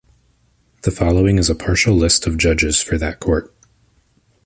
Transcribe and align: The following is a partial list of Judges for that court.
The 0.81 0.89
following 0.89 1.37
is 1.37 1.47
a 1.47 1.53
partial 1.53 1.93
list 1.93 2.25
of 2.25 2.39
Judges 2.39 2.81
for 2.81 2.97
that 2.97 3.19
court. 3.19 3.53